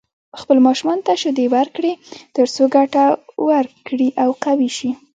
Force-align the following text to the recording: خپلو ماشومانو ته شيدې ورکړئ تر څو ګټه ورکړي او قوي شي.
خپلو 0.41 0.59
ماشومانو 0.67 1.05
ته 1.07 1.13
شيدې 1.21 1.45
ورکړئ 1.55 1.93
تر 2.35 2.45
څو 2.55 2.63
ګټه 2.75 3.03
ورکړي 3.49 4.07
او 4.23 4.29
قوي 4.43 4.69
شي. 4.77 4.89